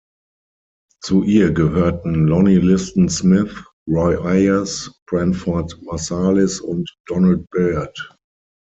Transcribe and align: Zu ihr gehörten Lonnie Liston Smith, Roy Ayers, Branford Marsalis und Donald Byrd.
Zu 1.03 1.21
ihr 1.21 1.51
gehörten 1.51 2.23
Lonnie 2.25 2.55
Liston 2.57 3.07
Smith, 3.07 3.65
Roy 3.87 4.17
Ayers, 4.17 4.99
Branford 5.07 5.79
Marsalis 5.83 6.59
und 6.59 6.91
Donald 7.05 7.47
Byrd. 7.51 8.17